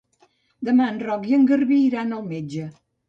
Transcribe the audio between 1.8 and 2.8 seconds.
iran al metge.